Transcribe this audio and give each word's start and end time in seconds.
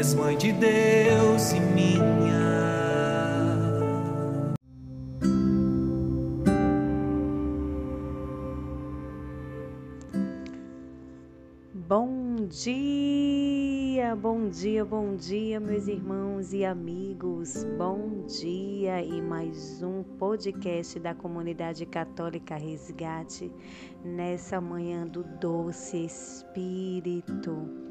és 0.00 0.14
mãe 0.14 0.34
de 0.34 0.50
Deus 0.50 1.52
e 1.52 1.60
minha. 1.60 2.40
Bom 11.74 12.46
dia, 12.46 14.16
bom 14.16 14.48
dia, 14.48 14.86
bom 14.86 15.16
dia, 15.16 15.60
meus 15.60 15.86
irmãos 15.86 16.54
e 16.54 16.64
amigos. 16.64 17.66
Bom 17.76 18.24
dia 18.26 19.02
e 19.02 19.20
mais 19.20 19.82
um 19.82 20.02
podcast 20.02 20.98
da 20.98 21.14
comunidade 21.14 21.84
católica 21.84 22.56
Resgate 22.56 23.52
nessa 24.02 24.62
manhã 24.62 25.06
do 25.06 25.22
doce 25.22 26.06
Espírito. 26.06 27.89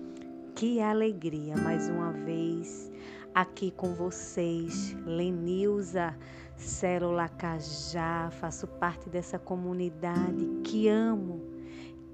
Que 0.59 0.81
alegria 0.81 1.55
mais 1.55 1.87
uma 1.87 2.11
vez 2.11 2.91
aqui 3.33 3.71
com 3.71 3.95
vocês, 3.95 4.93
Lenilza 5.05 6.13
Célula 6.57 7.29
Cajá, 7.29 8.29
faço 8.29 8.67
parte 8.67 9.09
dessa 9.09 9.39
comunidade 9.39 10.45
que 10.65 10.89
amo, 10.89 11.41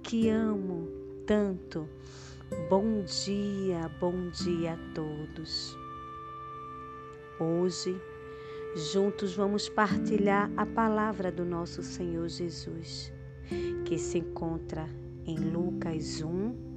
que 0.04 0.30
amo 0.30 0.88
tanto. 1.26 1.90
Bom 2.70 3.04
dia, 3.26 3.90
bom 4.00 4.30
dia 4.30 4.74
a 4.74 4.94
todos. 4.94 5.76
Hoje, 7.40 8.00
juntos 8.76 9.34
vamos 9.34 9.68
partilhar 9.70 10.52
a 10.56 10.68
palavra 10.68 11.32
do 11.32 11.44
nosso 11.44 11.82
Senhor 11.82 12.30
Jesus, 12.30 13.12
que 13.86 13.98
se 13.98 14.20
encontra 14.20 14.88
em 15.26 15.36
Lucas 15.36 16.22
1, 16.22 16.75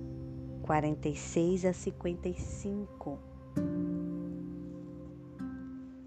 46 0.63 1.65
a 1.65 1.73
55. 1.73 3.19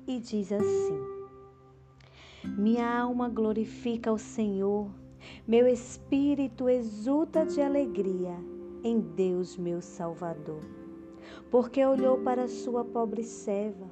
E 0.07 0.19
diz 0.19 0.52
assim: 0.52 0.99
Minha 2.57 2.99
alma 2.99 3.29
glorifica 3.29 4.11
o 4.11 4.17
Senhor 4.17 4.89
meu 5.47 5.67
espírito 5.67 6.69
exulta 6.69 7.45
de 7.45 7.61
alegria 7.61 8.35
em 8.83 8.99
Deus, 8.99 9.57
meu 9.57 9.81
Salvador, 9.81 10.63
porque 11.50 11.85
olhou 11.85 12.17
para 12.19 12.47
sua 12.47 12.84
pobre 12.84 13.23
serva. 13.23 13.90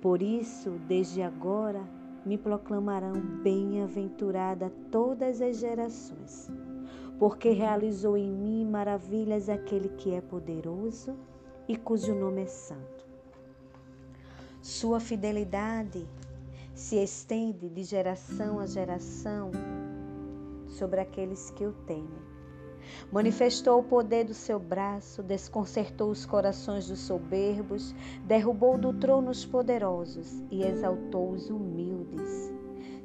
Por 0.00 0.20
isso, 0.20 0.70
desde 0.86 1.22
agora, 1.22 1.80
me 2.26 2.36
proclamarão 2.36 3.12
bem-aventurada 3.42 4.70
todas 4.90 5.40
as 5.40 5.58
gerações, 5.58 6.50
porque 7.18 7.50
realizou 7.50 8.16
em 8.16 8.30
mim 8.30 8.64
maravilhas 8.64 9.48
aquele 9.48 9.88
que 9.90 10.14
é 10.14 10.20
poderoso 10.20 11.16
e 11.68 11.76
cujo 11.76 12.14
nome 12.14 12.42
é 12.42 12.46
santo. 12.46 13.04
Sua 14.60 14.98
fidelidade 14.98 16.06
se 16.74 16.96
estende 16.96 17.68
de 17.68 17.84
geração 17.84 18.58
a 18.58 18.66
geração 18.66 19.52
sobre 20.66 21.00
aqueles 21.00 21.50
que 21.50 21.64
o 21.64 21.72
temem. 21.72 22.34
Manifestou 23.10 23.80
o 23.80 23.84
poder 23.84 24.24
do 24.24 24.34
seu 24.34 24.58
braço, 24.58 25.22
desconcertou 25.22 26.10
os 26.10 26.26
corações 26.26 26.88
dos 26.88 27.00
soberbos, 27.00 27.94
derrubou 28.26 28.76
do 28.76 28.92
trono 28.92 29.30
os 29.30 29.46
poderosos 29.46 30.42
e 30.50 30.62
exaltou 30.62 31.30
os 31.30 31.48
humildes. 31.48 32.52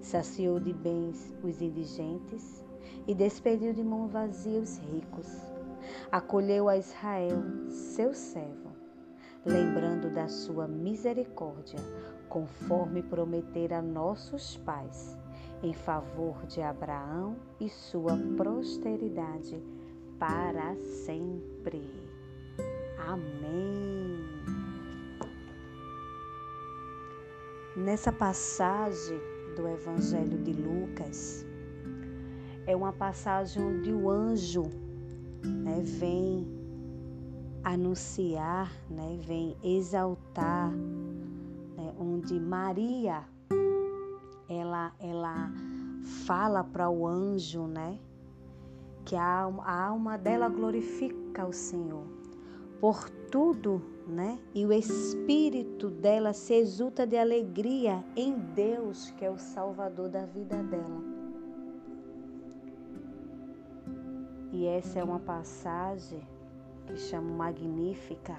Saciou 0.01 0.59
de 0.59 0.73
bens 0.73 1.33
os 1.43 1.61
indigentes 1.61 2.63
e 3.09 3.15
despediu 3.15 3.73
de 3.73 3.83
mão 3.83 4.07
vazia 4.07 4.59
os 4.59 4.77
ricos. 4.77 5.27
Acolheu 6.11 6.69
a 6.69 6.77
Israel, 6.77 7.41
seu 7.67 8.13
servo, 8.13 8.69
lembrando 9.43 10.11
da 10.11 10.27
sua 10.27 10.67
misericórdia, 10.67 11.79
conforme 12.29 13.01
prometera 13.01 13.79
a 13.79 13.81
nossos 13.81 14.57
pais 14.57 15.17
em 15.63 15.73
favor 15.73 16.45
de 16.45 16.61
Abraão 16.61 17.35
e 17.59 17.67
sua 17.67 18.15
posteridade 18.37 19.59
para 20.19 20.75
sempre. 20.75 21.81
Amém. 23.07 24.19
Nessa 27.75 28.11
passagem 28.11 29.19
do 29.55 29.67
Evangelho 29.67 30.37
de 30.37 30.53
Lucas, 30.53 31.48
é 32.65 32.75
uma 32.75 32.93
passagem 32.93 33.63
onde 33.63 33.93
o 33.93 34.09
anjo 34.09 34.63
né, 35.43 35.81
vem 35.83 36.47
anunciar, 37.63 38.71
né, 38.89 39.17
vem 39.21 39.55
exaltar, 39.63 40.71
né, 40.71 41.93
onde 41.99 42.39
Maria 42.39 43.23
ela, 44.49 44.91
ela 44.99 45.51
fala 46.25 46.63
para 46.63 46.89
o 46.89 47.07
anjo, 47.07 47.67
né? 47.67 47.99
Que 49.05 49.15
a, 49.15 49.45
a 49.45 49.85
alma 49.87 50.17
dela 50.17 50.49
glorifica 50.49 51.45
o 51.45 51.53
Senhor 51.53 52.05
por 52.79 53.09
tudo, 53.31 53.81
né? 54.07 54.39
E 54.53 54.65
o 54.65 54.73
espírito 54.73 55.89
dela 55.89 56.33
se 56.33 56.53
exulta 56.53 57.05
de 57.05 57.17
alegria 57.17 58.03
em 58.15 58.33
Deus, 58.33 59.11
que 59.11 59.25
é 59.25 59.29
o 59.29 59.37
Salvador 59.37 60.09
da 60.09 60.25
vida 60.25 60.57
dela. 60.63 61.18
E 64.59 64.67
essa 64.67 64.99
é 64.99 65.03
uma 65.05 65.21
passagem 65.21 66.21
que 66.85 66.97
chamo 66.97 67.33
Magnífica, 67.33 68.35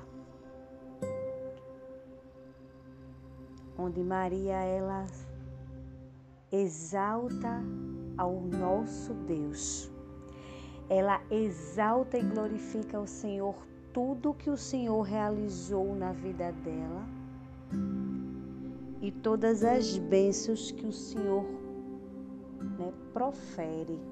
onde 3.79 4.03
Maria 4.03 4.57
ela 4.57 5.07
exalta 6.53 7.63
ao 8.19 8.39
nosso 8.39 9.15
Deus. 9.15 9.91
Ela 10.91 11.23
exalta 11.31 12.19
e 12.19 12.23
glorifica 12.23 13.01
o 13.01 13.07
Senhor 13.07 13.57
tudo 13.91 14.35
que 14.35 14.51
o 14.51 14.59
Senhor 14.59 15.01
realizou 15.01 15.97
na 15.97 16.13
vida 16.13 16.53
dela 16.53 17.07
e 19.01 19.11
todas 19.11 19.65
as 19.65 19.97
bênçãos 19.97 20.71
que 20.71 20.85
o 20.85 20.93
Senhor 20.93 21.47
né, 22.79 22.93
profere. 23.15 24.10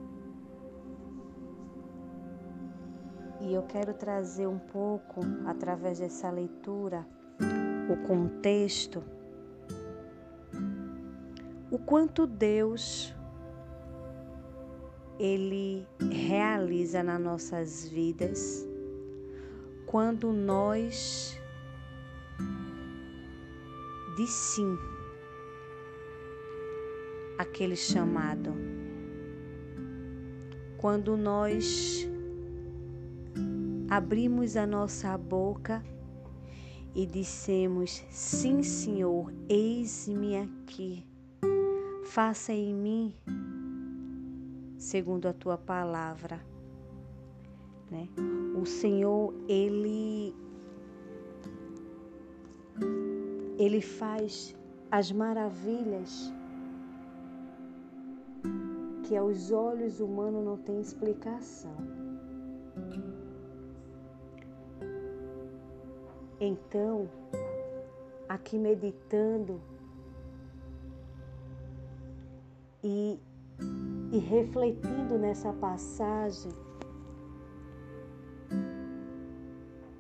E 3.41 3.55
eu 3.55 3.63
quero 3.63 3.95
trazer 3.95 4.47
um 4.47 4.59
pouco, 4.59 5.21
através 5.47 5.99
dessa 5.99 6.31
leitura, 6.31 7.07
o 7.91 7.97
contexto 8.07 9.03
o 11.71 11.79
quanto 11.79 12.27
Deus 12.27 13.15
ele 15.19 15.87
realiza 16.11 17.03
nas 17.03 17.21
nossas 17.21 17.89
vidas 17.89 18.67
quando 19.87 20.33
nós 20.33 21.39
de 24.17 24.27
sim 24.27 24.79
aquele 27.37 27.77
chamado. 27.77 28.53
Quando 30.79 31.17
nós 31.17 31.98
abrimos 33.91 34.57
a 34.57 34.67
nossa 34.67 35.17
boca 35.19 35.83
e 36.95 37.07
dissemos: 37.07 38.05
Sim, 38.11 38.63
Senhor, 38.63 39.33
eis-me 39.49 40.37
aqui 40.37 41.09
faça 42.09 42.53
em 42.53 42.75
mim 42.75 43.15
segundo 44.79 45.29
a 45.29 45.33
tua 45.33 45.59
palavra. 45.59 46.41
Né? 47.91 48.09
O 48.61 48.65
Senhor, 48.65 49.35
ele 49.47 50.35
ele 53.59 53.81
faz 53.81 54.57
as 54.91 55.13
maravilhas 55.13 56.33
que 59.03 59.17
aos 59.17 59.51
olhos 59.51 60.01
humanos 60.01 60.45
não 60.45 60.57
tem 60.57 60.81
explicação. 60.81 61.98
Então, 66.41 67.09
aqui 68.29 68.59
meditando 68.59 69.61
e 72.83 73.19
e 74.11 74.19
refletindo 74.19 75.19
nessa 75.19 75.53
passagem, 75.53 76.51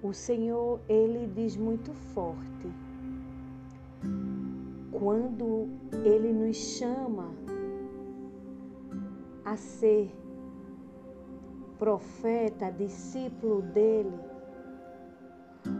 o 0.02 0.12
Senhor, 0.12 0.81
ele 0.88 1.26
diz 1.35 1.56
muito 1.56 1.93
forte. 1.93 2.69
Quando 4.93 5.69
ele 6.05 6.32
nos 6.32 6.56
chama 6.56 7.31
a 9.44 9.56
ser 9.56 10.11
profeta, 11.79 12.70
discípulo 12.70 13.61
dele, 13.62 14.27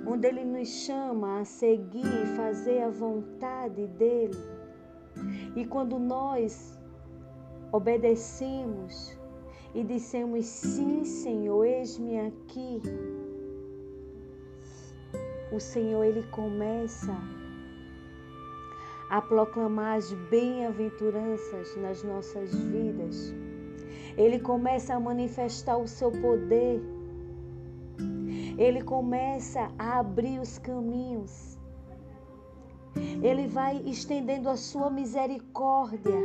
onde 0.09 0.27
ele 0.27 0.45
nos 0.45 0.69
chama 0.69 1.41
a 1.41 1.45
seguir, 1.45 2.27
fazer 2.37 2.83
a 2.83 2.91
vontade 2.91 3.87
dele. 3.87 4.37
E 5.55 5.65
quando 5.67 5.99
nós 5.99 6.79
obedecemos 7.73 9.17
e 9.75 9.85
dissemos 9.85 10.47
sim, 10.47 11.05
Senhor, 11.05 11.65
eis-me 11.65 12.21
aqui, 12.21 12.81
o 15.53 15.61
Senhor 15.61 16.05
ele 16.05 16.23
começa 16.31 17.15
a 19.11 19.21
proclamar 19.23 19.97
as 19.97 20.13
bem-aventuranças 20.31 21.77
nas 21.77 22.03
nossas 22.03 22.55
vidas. 22.55 23.35
Ele 24.17 24.39
começa 24.39 24.95
a 24.95 25.01
manifestar 25.01 25.77
o 25.77 25.87
seu 25.87 26.11
poder. 26.11 26.81
Ele 28.59 28.83
começa 28.83 29.71
a 29.79 30.01
abrir 30.01 30.41
os 30.41 30.59
caminhos. 30.59 31.59
Ele 33.23 33.47
vai 33.47 33.77
estendendo 33.87 34.49
a 34.49 34.57
sua 34.57 34.91
misericórdia 34.91 36.21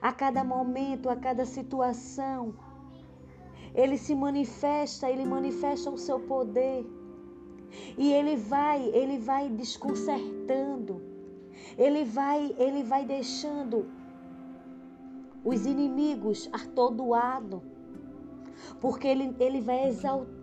a 0.00 0.12
cada 0.12 0.44
momento, 0.44 1.08
a 1.08 1.16
cada 1.16 1.44
situação. 1.44 2.54
Ele 3.74 3.98
se 3.98 4.14
manifesta, 4.14 5.10
ele 5.10 5.24
manifesta 5.24 5.90
o 5.90 5.98
seu 5.98 6.20
poder. 6.20 6.86
E 7.98 8.12
ele 8.12 8.36
vai, 8.36 8.82
ele 8.90 9.18
vai 9.18 9.48
desconcertando. 9.48 11.02
Ele 11.76 12.04
vai, 12.04 12.54
ele 12.58 12.82
vai 12.82 13.04
deixando 13.04 13.86
os 15.44 15.66
inimigos 15.66 16.48
atordoados, 16.52 17.60
porque 18.80 19.08
ele, 19.08 19.34
ele 19.40 19.60
vai 19.60 19.88
exaltando, 19.88 20.41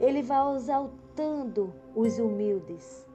ele 0.00 0.22
vai 0.22 0.56
exaltando 0.56 1.72
os 1.94 2.18
humildes, 2.18 3.06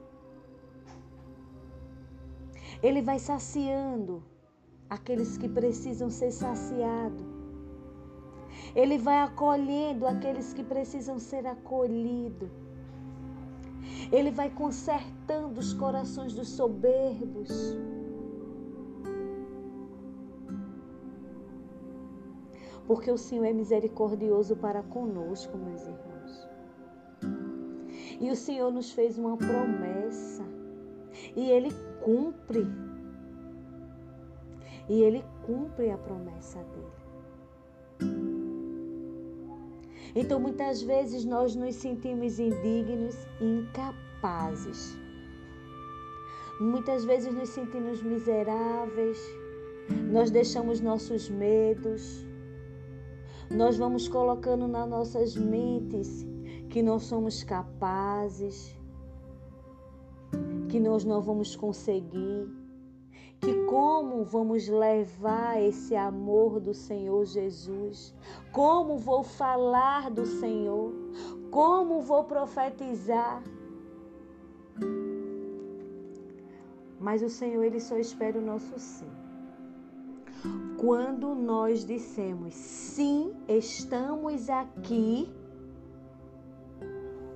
ele 2.82 3.02
vai 3.02 3.18
saciando 3.18 4.22
aqueles 4.90 5.38
que 5.38 5.48
precisam 5.48 6.10
ser 6.10 6.30
saciados. 6.30 7.24
Ele 8.74 8.98
vai 8.98 9.18
acolhendo 9.22 10.06
aqueles 10.06 10.52
que 10.52 10.62
precisam 10.62 11.18
ser 11.18 11.46
acolhidos. 11.46 12.50
Ele 14.10 14.30
vai 14.30 14.50
consertando 14.50 15.60
os 15.60 15.72
corações 15.72 16.34
dos 16.34 16.48
soberbos. 16.48 17.76
Porque 22.92 23.10
o 23.10 23.16
Senhor 23.16 23.46
é 23.46 23.54
misericordioso 23.54 24.54
para 24.54 24.82
conosco, 24.82 25.56
meus 25.56 25.80
irmãos. 25.80 26.48
E 28.20 28.30
o 28.30 28.36
Senhor 28.36 28.70
nos 28.70 28.92
fez 28.92 29.16
uma 29.16 29.34
promessa. 29.34 30.44
E 31.34 31.48
Ele 31.48 31.70
cumpre. 32.02 32.66
E 34.90 35.02
Ele 35.02 35.24
cumpre 35.46 35.90
a 35.90 35.96
promessa 35.96 36.58
dele. 36.64 38.12
Então, 40.14 40.38
muitas 40.38 40.82
vezes 40.82 41.24
nós 41.24 41.54
nos 41.54 41.76
sentimos 41.76 42.38
indignos 42.38 43.16
e 43.40 43.44
incapazes. 43.60 44.98
Muitas 46.60 47.06
vezes 47.06 47.32
nos 47.32 47.48
sentimos 47.48 48.02
miseráveis. 48.02 49.18
Nós 50.10 50.30
deixamos 50.30 50.78
nossos 50.82 51.30
medos. 51.30 52.30
Nós 53.54 53.76
vamos 53.76 54.08
colocando 54.08 54.66
nas 54.66 54.88
nossas 54.88 55.36
mentes 55.36 56.26
que 56.70 56.82
não 56.82 56.98
somos 56.98 57.42
capazes, 57.44 58.76
que 60.68 60.80
nós 60.80 61.04
não 61.04 61.20
vamos 61.20 61.54
conseguir 61.54 62.62
que 63.42 63.52
como 63.64 64.22
vamos 64.22 64.68
levar 64.68 65.60
esse 65.60 65.96
amor 65.96 66.60
do 66.60 66.72
Senhor 66.72 67.24
Jesus? 67.24 68.14
Como 68.52 68.98
vou 68.98 69.24
falar 69.24 70.08
do 70.10 70.24
Senhor? 70.24 70.92
Como 71.50 72.00
vou 72.00 72.22
profetizar? 72.22 73.42
Mas 77.00 77.20
o 77.20 77.28
Senhor, 77.28 77.64
Ele 77.64 77.80
só 77.80 77.98
espera 77.98 78.38
o 78.38 78.40
nosso 78.40 78.78
sim. 78.78 79.10
Quando 80.78 81.34
nós 81.34 81.84
dissemos 81.84 82.54
sim, 82.54 83.32
estamos 83.48 84.50
aqui, 84.50 85.30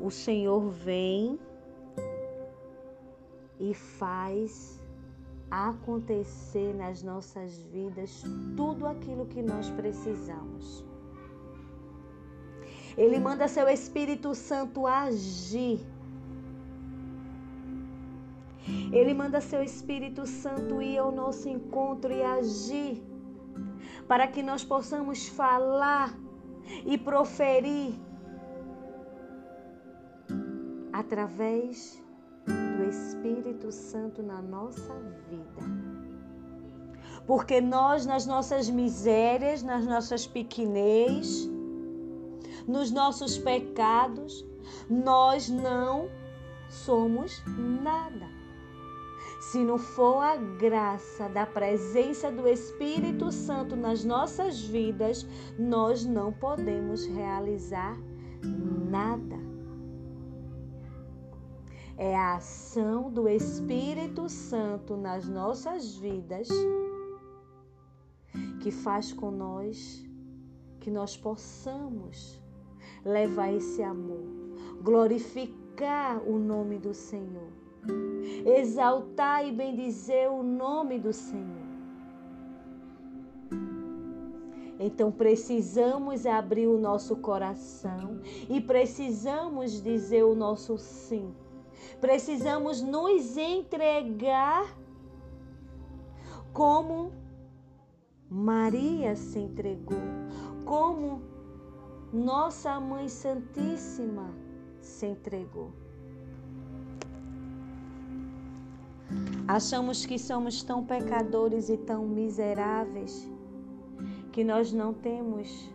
o 0.00 0.10
Senhor 0.10 0.68
vem 0.70 1.38
e 3.60 3.72
faz 3.72 4.80
acontecer 5.50 6.74
nas 6.74 7.02
nossas 7.02 7.56
vidas 7.72 8.22
tudo 8.56 8.86
aquilo 8.86 9.26
que 9.26 9.42
nós 9.42 9.70
precisamos. 9.70 10.84
Ele 12.96 13.18
manda 13.18 13.46
seu 13.46 13.68
Espírito 13.68 14.34
Santo 14.34 14.86
agir. 14.86 15.80
Ele 18.92 19.14
manda 19.14 19.40
seu 19.40 19.62
Espírito 19.62 20.26
Santo 20.26 20.82
ir 20.82 20.98
ao 20.98 21.12
nosso 21.12 21.48
encontro 21.48 22.12
e 22.12 22.22
agir, 22.22 23.02
para 24.08 24.26
que 24.26 24.42
nós 24.42 24.64
possamos 24.64 25.28
falar 25.28 26.16
e 26.84 26.98
proferir 26.98 27.94
através 30.92 32.02
do 32.46 32.84
Espírito 32.84 33.70
Santo 33.70 34.22
na 34.22 34.40
nossa 34.42 34.94
vida. 35.28 35.96
Porque 37.26 37.60
nós, 37.60 38.06
nas 38.06 38.24
nossas 38.26 38.70
misérias, 38.70 39.62
nas 39.62 39.84
nossas 39.84 40.26
pequenez, 40.26 41.48
nos 42.66 42.90
nossos 42.90 43.36
pecados, 43.36 44.46
nós 44.88 45.48
não 45.48 46.08
somos 46.68 47.42
nada. 47.82 48.35
Se 49.50 49.64
não 49.64 49.78
for 49.78 50.22
a 50.22 50.36
graça 50.36 51.28
da 51.28 51.46
presença 51.46 52.32
do 52.32 52.48
Espírito 52.48 53.30
Santo 53.30 53.76
nas 53.76 54.04
nossas 54.04 54.60
vidas, 54.60 55.24
nós 55.56 56.04
não 56.04 56.32
podemos 56.32 57.06
realizar 57.06 57.96
nada. 58.90 59.36
É 61.96 62.16
a 62.16 62.34
ação 62.34 63.08
do 63.08 63.28
Espírito 63.28 64.28
Santo 64.28 64.96
nas 64.96 65.28
nossas 65.28 65.94
vidas 65.94 66.48
que 68.60 68.72
faz 68.72 69.12
com 69.12 69.30
nós 69.30 70.04
que 70.80 70.90
nós 70.90 71.16
possamos 71.16 72.42
levar 73.04 73.52
esse 73.52 73.80
amor, 73.80 74.26
glorificar 74.82 76.20
o 76.28 76.36
nome 76.36 76.78
do 76.78 76.92
Senhor, 76.92 77.65
exaltar 78.44 79.46
e 79.46 79.52
bendizer 79.52 80.30
o 80.30 80.42
nome 80.42 80.98
do 80.98 81.12
Senhor. 81.12 81.66
Então 84.78 85.10
precisamos 85.10 86.26
abrir 86.26 86.66
o 86.66 86.78
nosso 86.78 87.16
coração 87.16 88.20
e 88.48 88.60
precisamos 88.60 89.82
dizer 89.82 90.24
o 90.24 90.34
nosso 90.34 90.76
sim 90.76 91.34
Precisamos 92.00 92.82
nos 92.82 93.36
entregar 93.36 94.76
como 96.52 97.12
Maria 98.28 99.14
se 99.14 99.38
entregou, 99.38 99.98
como 100.64 101.22
nossa 102.12 102.78
Mãe 102.80 103.08
Santíssima 103.08 104.34
se 104.80 105.06
entregou. 105.06 105.72
Achamos 109.48 110.04
que 110.04 110.18
somos 110.18 110.62
tão 110.62 110.84
pecadores 110.84 111.68
e 111.68 111.76
tão 111.76 112.06
miseráveis 112.06 113.30
que 114.32 114.42
nós 114.42 114.72
não 114.72 114.92
temos 114.92 115.70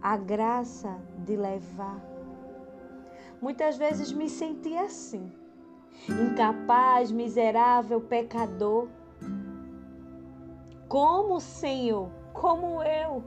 a 0.00 0.16
graça 0.16 0.98
de 1.24 1.36
levar. 1.36 2.02
Muitas 3.40 3.76
vezes 3.76 4.12
me 4.12 4.28
senti 4.28 4.76
assim, 4.76 5.30
incapaz, 6.08 7.12
miserável, 7.12 8.00
pecador. 8.00 8.88
Como, 10.88 11.40
Senhor, 11.40 12.10
como 12.32 12.82
eu 12.82 13.22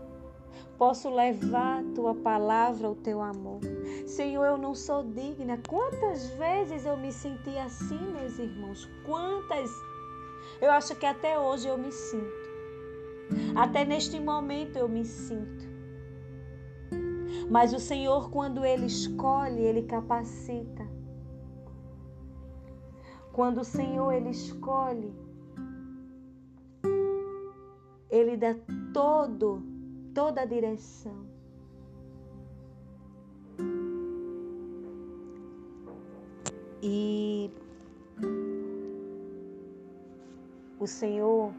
posso 0.78 1.10
levar 1.10 1.84
tua 1.96 2.14
palavra, 2.14 2.90
o 2.90 2.96
teu 2.96 3.22
amor? 3.22 3.60
Senhor, 4.06 4.46
eu 4.46 4.58
não 4.58 4.76
sou 4.76 5.04
digna. 5.04 5.60
Quantas 5.68 6.30
vezes 6.32 6.86
eu 6.86 6.96
me 6.96 7.12
senti 7.12 7.58
assim, 7.58 8.00
meus 8.14 8.38
irmãos? 8.38 8.88
Quantas? 9.06 9.70
Eu 10.62 10.72
acho 10.72 10.96
que 10.96 11.06
até 11.06 11.38
hoje 11.38 11.68
eu 11.68 11.78
me 11.78 11.92
sinto. 11.92 12.48
Até 13.56 13.84
neste 13.84 14.20
momento 14.20 14.78
eu 14.78 14.88
me 14.88 15.04
sinto. 15.04 15.68
Mas 17.50 17.74
o 17.74 17.80
Senhor, 17.80 18.30
quando 18.30 18.66
Ele 18.66 18.86
escolhe, 18.86 19.62
Ele 19.62 19.84
capacita. 19.84 20.88
Quando 23.32 23.62
o 23.62 23.66
Senhor 23.66 24.12
Ele 24.12 24.30
escolhe, 24.30 25.14
Ele 28.10 28.36
dá 28.38 28.56
todo, 28.94 29.77
toda 30.18 30.44
direção. 30.48 31.28
E 36.82 37.52
o 40.80 40.88
Senhor, 40.88 41.54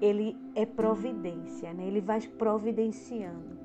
Ele 0.00 0.34
é 0.54 0.64
providência, 0.64 1.74
né? 1.74 1.86
Ele 1.86 2.00
vai 2.00 2.18
providenciando. 2.22 3.58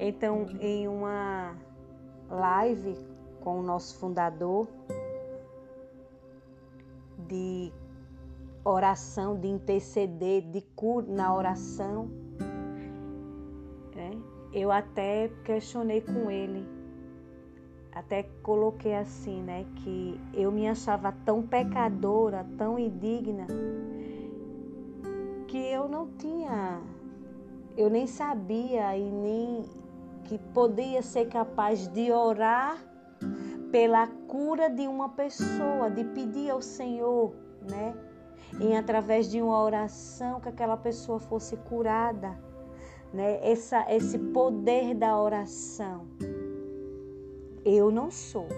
Então, 0.00 0.46
em 0.58 0.88
uma 0.88 1.54
live 2.30 2.96
com 3.42 3.60
o 3.60 3.62
nosso 3.62 3.98
fundador 3.98 4.66
de 7.28 7.70
oração, 8.64 9.38
de 9.38 9.48
interceder, 9.48 10.50
de 10.50 10.62
cura 10.74 11.06
na 11.12 11.36
oração? 11.36 12.21
Eu 14.52 14.70
até 14.70 15.30
questionei 15.44 16.00
com 16.00 16.30
ele, 16.30 16.66
até 17.94 18.24
coloquei 18.42 18.94
assim, 18.94 19.42
né, 19.42 19.66
que 19.76 20.20
eu 20.34 20.50
me 20.52 20.68
achava 20.68 21.12
tão 21.24 21.42
pecadora, 21.42 22.46
tão 22.56 22.78
indigna, 22.78 23.46
que 25.48 25.58
eu 25.58 25.88
não 25.88 26.08
tinha, 26.18 26.80
eu 27.76 27.88
nem 27.88 28.06
sabia 28.06 28.96
e 28.96 29.10
nem 29.10 29.64
que 30.24 30.38
podia 30.38 31.02
ser 31.02 31.28
capaz 31.28 31.88
de 31.88 32.12
orar 32.12 32.82
pela 33.70 34.06
cura 34.06 34.68
de 34.68 34.86
uma 34.86 35.08
pessoa, 35.08 35.90
de 35.90 36.04
pedir 36.04 36.50
ao 36.50 36.60
Senhor, 36.60 37.34
né? 37.70 37.94
Em 38.60 38.76
através 38.76 39.30
de 39.30 39.40
uma 39.40 39.62
oração 39.62 40.40
que 40.40 40.48
aquela 40.48 40.76
pessoa 40.76 41.18
fosse 41.18 41.56
curada, 41.56 42.38
né? 43.12 43.38
Essa, 43.42 43.84
esse 43.92 44.18
poder 44.18 44.94
da 44.94 45.20
oração. 45.20 46.06
Eu 47.64 47.90
não 47.90 48.10
sou, 48.10 48.48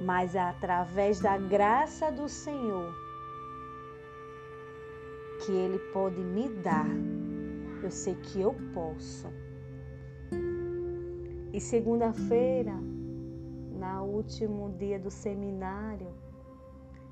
mas 0.00 0.34
é 0.34 0.40
através 0.40 1.20
da 1.20 1.38
graça 1.38 2.10
do 2.10 2.28
Senhor 2.28 2.92
que 5.44 5.52
Ele 5.52 5.78
pode 5.92 6.20
me 6.20 6.48
dar. 6.48 6.88
Eu 7.82 7.90
sei 7.90 8.14
que 8.14 8.40
eu 8.40 8.54
posso. 8.72 9.28
E 11.52 11.60
segunda-feira, 11.60 12.74
na 13.78 14.02
último 14.02 14.74
dia 14.78 14.98
do 14.98 15.10
seminário, 15.10 16.08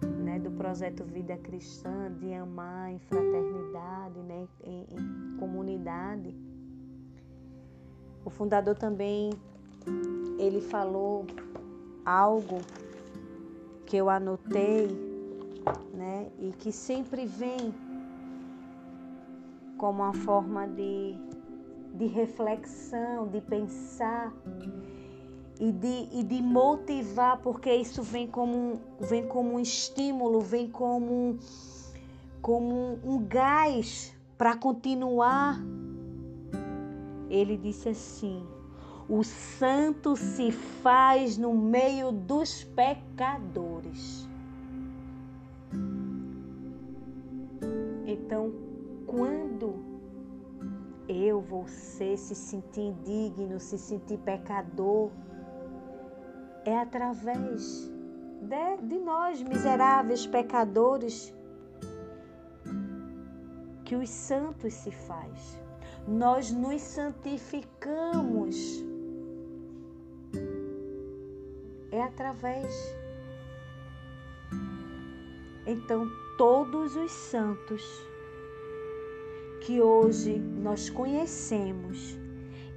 né, 0.02 0.38
do 0.38 0.50
projeto 0.50 1.04
Vida 1.04 1.36
Cristã, 1.36 2.12
de 2.18 2.32
amar 2.32 2.90
em 2.90 2.98
fraternidade, 2.98 4.18
né, 4.20 4.48
em, 4.64 4.86
em 4.90 5.36
comunidade, 5.38 6.34
o 8.24 8.30
fundador 8.30 8.74
também 8.74 9.30
ele 10.38 10.60
falou 10.60 11.26
algo 12.04 12.60
que 13.86 13.96
eu 13.96 14.08
anotei, 14.08 14.88
né, 15.94 16.28
e 16.38 16.52
que 16.52 16.72
sempre 16.72 17.26
vem 17.26 17.74
como 19.76 20.02
uma 20.02 20.14
forma 20.14 20.66
de 20.66 21.16
de 21.94 22.06
reflexão, 22.06 23.28
de 23.28 23.40
pensar 23.40 24.32
e 25.60 25.70
de, 25.70 26.08
e 26.12 26.22
de 26.24 26.42
motivar, 26.42 27.38
porque 27.38 27.72
isso 27.72 28.02
vem 28.02 28.26
como, 28.26 28.80
vem 28.98 29.26
como 29.26 29.54
um 29.54 29.60
estímulo, 29.60 30.40
vem 30.40 30.68
como, 30.68 31.38
como 32.40 32.98
um 33.04 33.24
gás 33.24 34.14
para 34.36 34.56
continuar. 34.56 35.60
Ele 37.32 37.56
disse 37.56 37.88
assim: 37.88 38.46
o 39.08 39.24
santo 39.24 40.14
se 40.14 40.52
faz 40.52 41.38
no 41.38 41.54
meio 41.54 42.12
dos 42.12 42.62
pecadores. 42.62 44.28
Então, 48.06 48.52
quando 49.06 49.82
eu, 51.08 51.40
você 51.40 52.18
se 52.18 52.34
sentir 52.34 52.82
indigno, 52.82 53.58
se 53.58 53.78
sentir 53.78 54.18
pecador, 54.18 55.10
é 56.66 56.76
através 56.78 57.90
de, 58.42 58.76
de 58.88 58.98
nós, 58.98 59.40
miseráveis 59.42 60.26
pecadores, 60.26 61.34
que 63.86 63.96
os 63.96 64.10
santos 64.10 64.74
se 64.74 64.90
faz. 64.90 65.61
Nós 66.06 66.50
nos 66.50 66.82
santificamos. 66.82 68.84
É 71.90 72.02
através. 72.02 72.72
Então, 75.66 76.08
todos 76.36 76.96
os 76.96 77.12
santos 77.12 77.82
que 79.60 79.80
hoje 79.80 80.38
nós 80.38 80.90
conhecemos, 80.90 82.18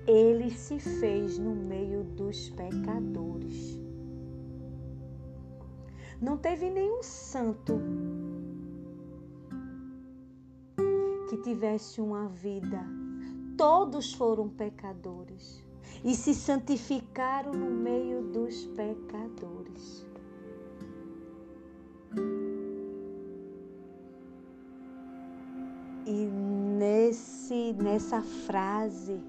ele 0.05 0.51
se 0.51 0.79
fez 0.79 1.39
no 1.39 1.55
meio 1.55 2.03
dos 2.03 2.49
pecadores. 2.49 3.79
Não 6.21 6.37
teve 6.37 6.69
nenhum 6.69 7.01
santo 7.01 7.81
que 11.29 11.37
tivesse 11.37 11.99
uma 11.99 12.29
vida. 12.29 13.04
Todos 13.57 14.13
foram 14.13 14.49
pecadores 14.49 15.63
e 16.03 16.13
se 16.13 16.33
santificaram 16.33 17.53
no 17.53 17.71
meio 17.71 18.21
dos 18.23 18.65
pecadores. 18.67 20.05
E 26.05 26.27
nesse 26.77 27.73
nessa 27.73 28.21
frase 28.21 29.19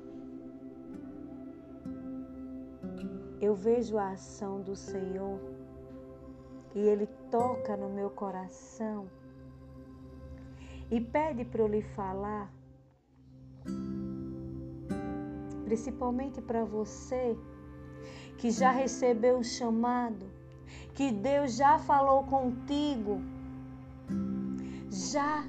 eu 3.40 3.54
vejo 3.54 3.96
a 3.96 4.10
ação 4.10 4.60
do 4.60 4.74
Senhor 4.74 5.38
e 6.74 6.80
ele 6.80 7.06
toca 7.30 7.76
no 7.76 7.88
meu 7.88 8.10
coração 8.10 9.08
e 10.90 11.00
pede 11.00 11.44
para 11.44 11.62
eu 11.62 11.66
lhe 11.66 11.82
falar, 11.82 12.52
principalmente 15.66 16.40
para 16.40 16.64
você 16.64 17.36
que 18.38 18.52
já 18.52 18.70
recebeu 18.70 19.38
o 19.38 19.44
chamado, 19.44 20.24
que 20.94 21.10
Deus 21.10 21.56
já 21.56 21.76
falou 21.76 22.22
contigo, 22.22 23.20
já 24.88 25.44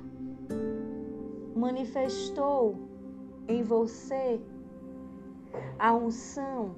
manifestou 1.55 2.75
em 3.47 3.62
você 3.62 4.41
a 5.77 5.93
unção 5.93 6.75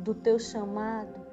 do 0.00 0.14
teu 0.14 0.38
chamado 0.38 1.24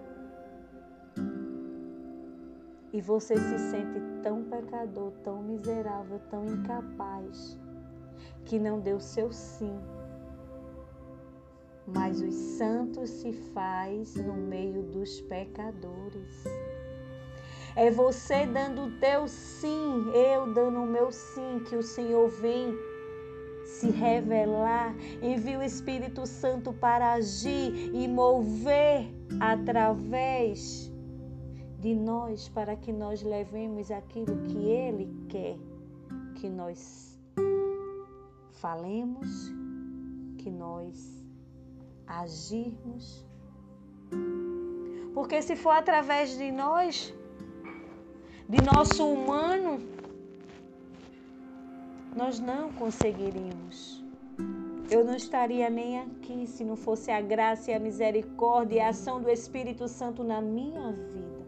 e 2.93 3.01
você 3.01 3.35
se 3.35 3.59
sente 3.69 3.99
tão 4.23 4.45
pecador, 4.45 5.11
tão 5.25 5.43
miserável, 5.43 6.21
tão 6.29 6.45
incapaz 6.45 7.59
que 8.45 8.57
não 8.57 8.79
deu 8.79 8.97
seu 8.97 9.29
sim. 9.29 9.77
Mas 11.88 12.21
os 12.21 12.33
santos 12.33 13.09
se 13.09 13.33
faz 13.53 14.15
no 14.15 14.33
meio 14.33 14.83
dos 14.83 15.21
pecadores. 15.21 16.43
É 17.75 17.89
você 17.89 18.45
dando 18.45 18.83
o 18.83 18.91
teu 19.00 19.27
sim, 19.27 20.11
eu 20.13 20.53
dando 20.53 20.79
o 20.81 20.85
meu 20.85 21.11
sim, 21.11 21.63
que 21.67 21.75
o 21.75 21.83
Senhor 21.83 22.29
vem 22.29 22.77
se 23.65 23.89
revelar, 23.89 24.93
envia 25.21 25.59
o 25.59 25.63
Espírito 25.63 26.25
Santo 26.25 26.73
para 26.73 27.13
agir 27.13 27.91
e 27.93 28.07
mover 28.07 29.09
através 29.39 30.91
de 31.79 31.95
nós, 31.95 32.50
para 32.50 32.75
que 32.75 32.91
nós 32.91 33.23
levemos 33.23 33.89
aquilo 33.89 34.38
que 34.43 34.57
Ele 34.57 35.09
quer 35.29 35.57
que 36.41 36.50
nós 36.50 37.19
falemos, 38.53 39.53
que 40.39 40.50
nós 40.50 41.20
agirmos. 42.19 43.25
Porque 45.13 45.41
se 45.41 45.55
for 45.55 45.71
através 45.71 46.37
de 46.37 46.51
nós, 46.51 47.13
de 48.47 48.61
nosso 48.61 49.07
humano, 49.07 49.79
nós 52.15 52.39
não 52.39 52.71
conseguiríamos. 52.73 54.03
Eu 54.89 55.05
não 55.05 55.15
estaria 55.15 55.69
nem 55.69 55.99
aqui 55.99 56.45
se 56.45 56.65
não 56.65 56.75
fosse 56.75 57.09
a 57.11 57.21
graça 57.21 57.71
e 57.71 57.73
a 57.73 57.79
misericórdia 57.79 58.75
e 58.75 58.79
a 58.81 58.89
ação 58.89 59.21
do 59.21 59.29
Espírito 59.29 59.87
Santo 59.87 60.21
na 60.23 60.41
minha 60.41 60.91
vida. 60.91 61.41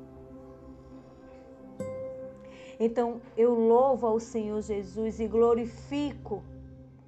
Então 2.79 3.21
eu 3.35 3.53
louvo 3.53 4.07
ao 4.07 4.19
Senhor 4.19 4.61
Jesus 4.61 5.19
e 5.19 5.27
glorifico 5.27 6.41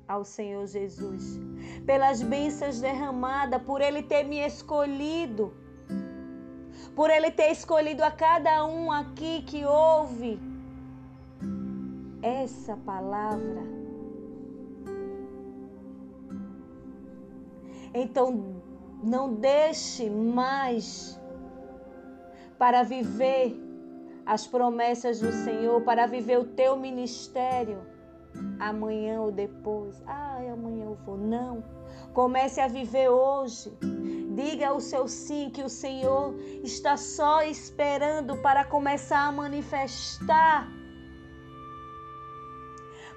ao 0.07 0.24
Senhor 0.24 0.65
Jesus 0.67 1.39
pelas 1.85 2.21
bênçãos 2.21 2.79
derramadas, 2.81 3.62
por 3.63 3.81
Ele 3.81 4.01
ter 4.01 4.24
me 4.24 4.39
escolhido, 4.39 5.53
por 6.95 7.09
Ele 7.09 7.31
ter 7.31 7.51
escolhido 7.51 8.03
a 8.03 8.12
cada 8.12 8.65
um 8.65 8.91
aqui 8.91 9.43
que 9.43 9.65
ouve 9.65 10.39
essa 12.21 12.75
palavra. 12.77 13.63
Então, 17.93 18.62
não 19.03 19.35
deixe 19.35 20.09
mais 20.09 21.19
para 22.57 22.83
viver 22.83 23.55
as 24.25 24.47
promessas 24.47 25.19
do 25.19 25.31
Senhor, 25.31 25.81
para 25.81 26.07
viver 26.07 26.39
o 26.39 26.45
teu 26.45 26.75
ministério 26.75 27.95
amanhã 28.60 29.22
ou 29.22 29.32
depois. 29.32 30.01
Ah, 30.06 30.38
amanhã 30.51 30.86
eu 30.86 30.96
vou. 31.06 31.18
Não. 31.18 31.63
Comece 32.13 32.62
a 32.62 32.68
viver 32.68 33.10
hoje. 33.10 33.72
Diga 34.36 34.74
o 34.74 34.82
seu 34.82 35.08
sim 35.08 35.50
que 35.50 35.63
o 35.63 35.70
Senhor 35.70 36.36
está 36.63 36.98
só 36.98 37.42
esperando 37.42 38.38
para 38.38 38.65
começar 38.65 39.27
a 39.27 39.32
manifestar. 39.32 40.68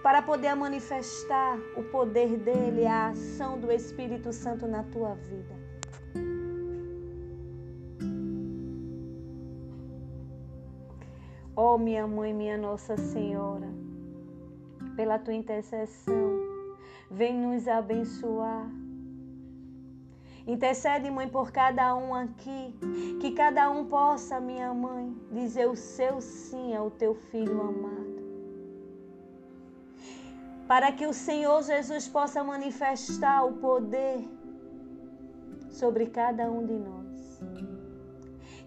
Para 0.02 0.22
poder 0.22 0.54
manifestar 0.54 1.58
o 1.76 1.82
poder 1.84 2.36
dele, 2.38 2.86
a 2.86 3.08
ação 3.08 3.58
do 3.58 3.70
Espírito 3.72 4.32
Santo 4.32 4.66
na 4.66 4.84
tua 4.84 5.14
vida. 5.14 5.58
Oh, 11.60 11.76
minha 11.76 12.06
mãe, 12.06 12.32
minha 12.32 12.56
Nossa 12.56 12.96
Senhora, 12.96 13.68
pela 14.98 15.16
tua 15.16 15.32
intercessão, 15.32 16.28
vem 17.08 17.34
nos 17.38 17.68
abençoar. 17.68 18.68
Intercede, 20.44 21.08
mãe, 21.08 21.28
por 21.28 21.52
cada 21.52 21.94
um 21.94 22.12
aqui, 22.12 22.74
que 23.20 23.30
cada 23.30 23.70
um 23.70 23.84
possa, 23.84 24.40
minha 24.40 24.74
mãe, 24.74 25.16
dizer 25.30 25.68
o 25.68 25.76
seu 25.76 26.20
sim 26.20 26.74
ao 26.74 26.90
teu 26.90 27.14
filho 27.14 27.60
amado. 27.60 28.18
Para 30.66 30.90
que 30.90 31.06
o 31.06 31.12
Senhor 31.12 31.62
Jesus 31.62 32.08
possa 32.08 32.42
manifestar 32.42 33.44
o 33.44 33.52
poder 33.52 34.28
sobre 35.70 36.06
cada 36.06 36.50
um 36.50 36.66
de 36.66 36.76
nós. 36.88 37.40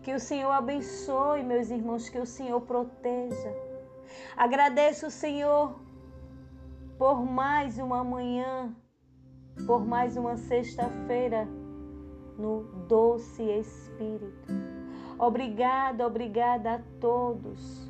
Que 0.01 0.13
o 0.13 0.19
Senhor 0.19 0.51
abençoe, 0.51 1.43
meus 1.43 1.69
irmãos, 1.69 2.07
que 2.07 2.17
o 2.17 2.25
Senhor 2.25 2.61
proteja. 2.61 3.53
Agradeço 4.37 5.11
Senhor 5.11 5.90
por 7.01 7.25
mais 7.25 7.79
uma 7.79 8.03
manhã, 8.03 8.71
por 9.65 9.83
mais 9.83 10.15
uma 10.15 10.37
sexta-feira 10.37 11.47
no 12.37 12.61
doce 12.87 13.41
Espírito. 13.41 14.53
Obrigada, 15.17 16.05
obrigada 16.05 16.75
a 16.75 16.79
todos. 16.99 17.89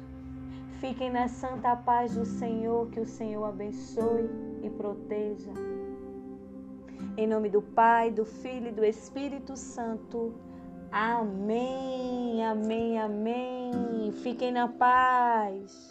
Fiquem 0.80 1.12
na 1.12 1.28
santa 1.28 1.76
paz 1.76 2.16
do 2.16 2.24
Senhor, 2.24 2.90
que 2.90 3.02
o 3.02 3.06
Senhor 3.06 3.44
abençoe 3.44 4.30
e 4.64 4.70
proteja. 4.70 5.52
Em 7.18 7.28
nome 7.28 7.50
do 7.50 7.62
Pai, 7.62 8.12
do 8.12 8.24
Filho 8.24 8.70
e 8.70 8.72
do 8.72 8.86
Espírito 8.86 9.58
Santo. 9.58 10.34
Amém, 10.90 12.46
amém, 12.46 12.98
amém. 12.98 14.14
Fiquem 14.24 14.54
na 14.54 14.70
paz. 14.70 15.90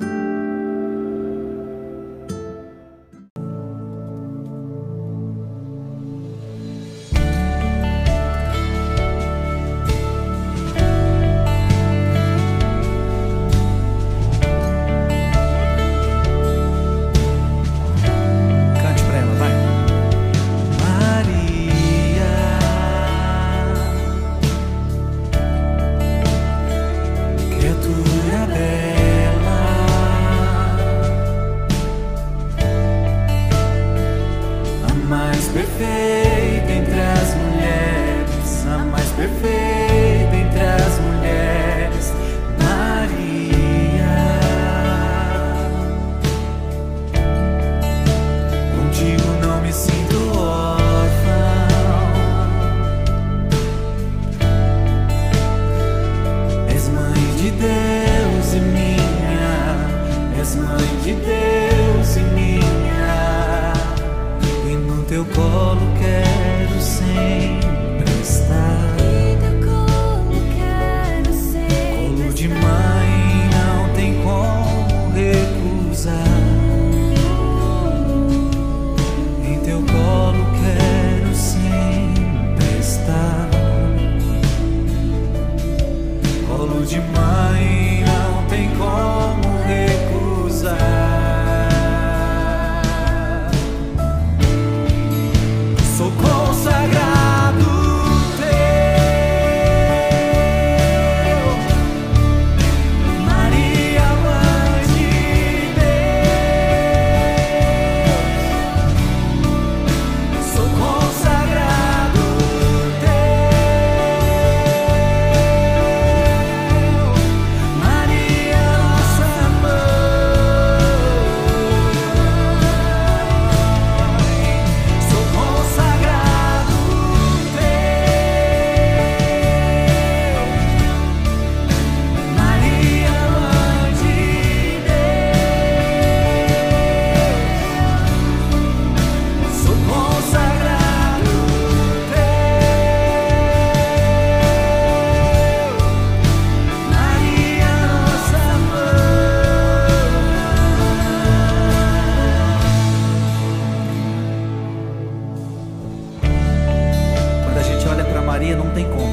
Maria 158.31 158.55
não 158.55 158.71
tem 158.71 158.89
como. 158.89 159.13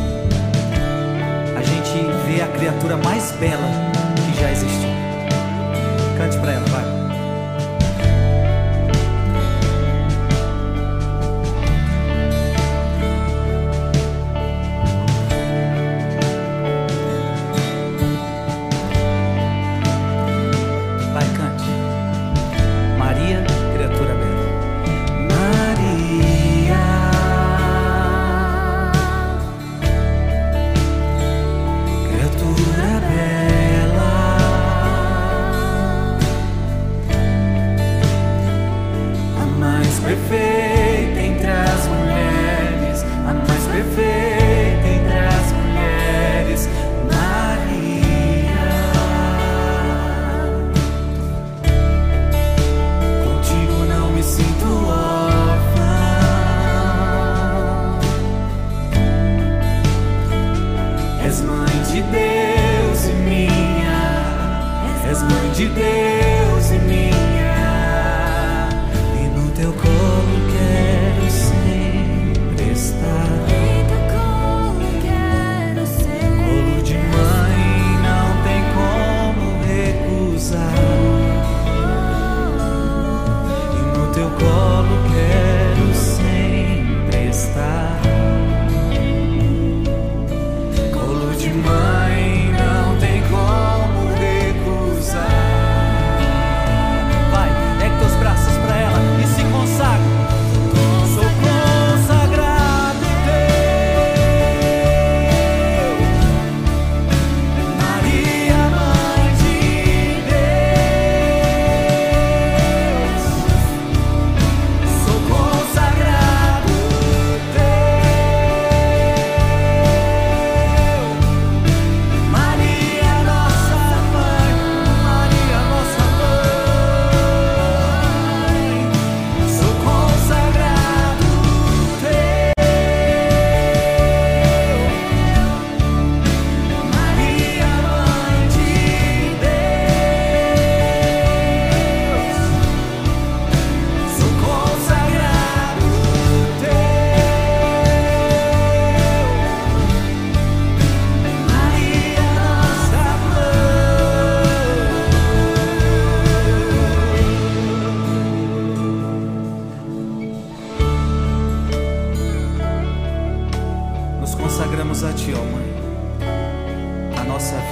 A 1.57 1.61
gente 1.63 2.05
vê 2.27 2.39
a 2.39 2.47
criatura 2.49 2.97
mais 2.97 3.31
bela 3.39 3.67
que 4.15 4.39
já 4.39 4.51
existiu. 4.51 4.89
Cante 6.19 6.37
para 6.37 6.51
ela, 6.51 6.65
vai. 6.67 6.86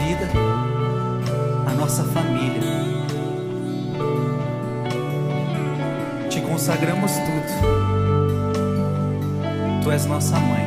vida, 0.06 0.30
a 1.66 1.74
nossa 1.74 2.04
família. 2.04 2.62
Te 6.30 6.42
consagramos 6.42 7.12
tudo. 7.12 7.52
Tu 9.84 9.92
és 9.92 10.06
nossa 10.06 10.40
mãe. 10.40 10.66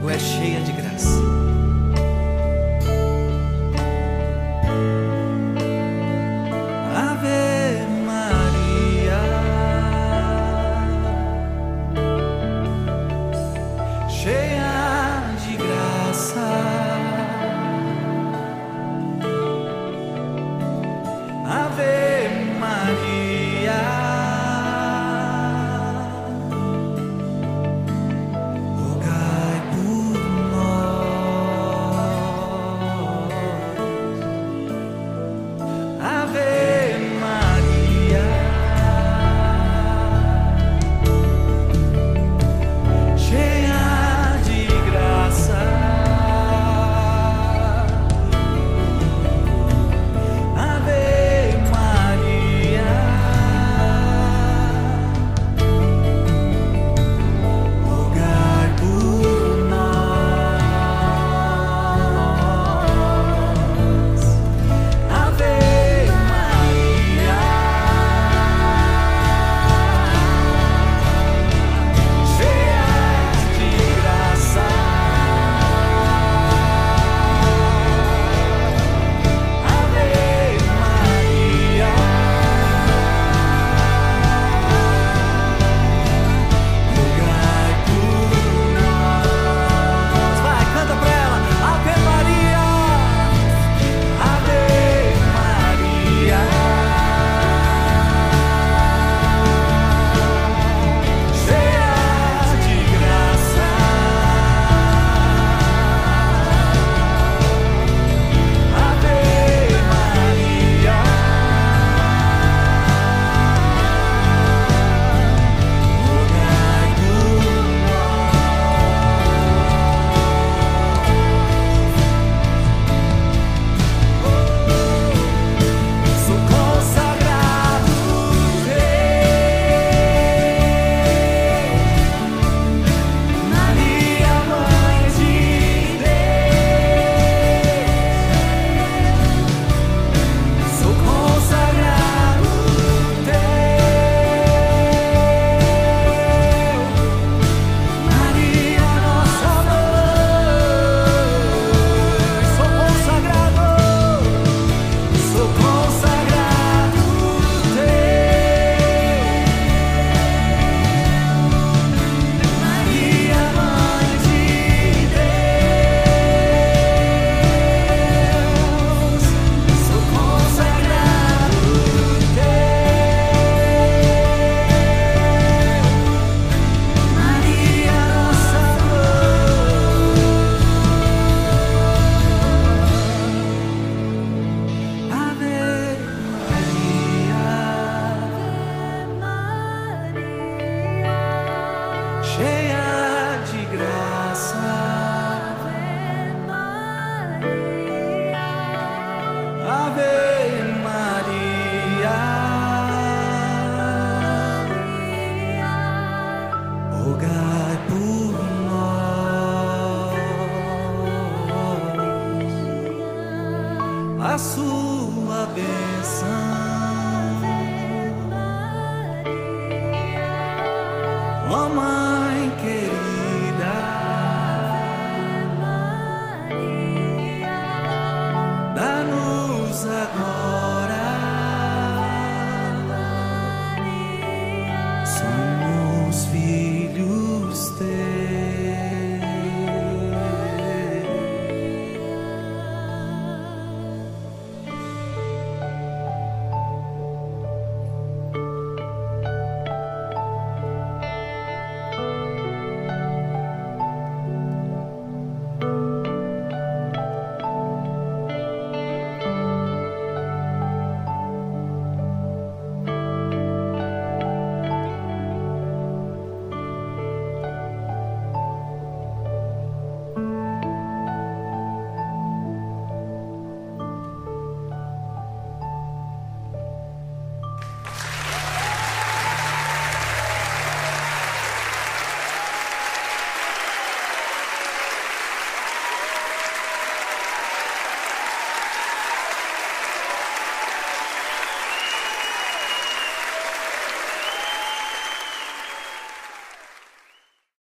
Tu 0.00 0.10
és 0.10 0.22
cheia 0.22 0.60
de 0.60 0.79